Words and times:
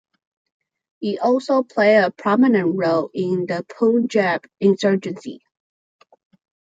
It 1.01 1.19
also 1.19 1.61
played 1.61 2.03
a 2.03 2.09
prominent 2.09 2.73
role 2.75 3.11
in 3.13 3.45
the 3.45 3.63
Punjab 3.69 4.47
insurgency. 4.59 5.43